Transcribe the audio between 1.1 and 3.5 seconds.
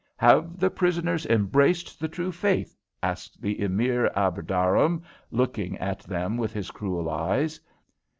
embraced the true faith?" asked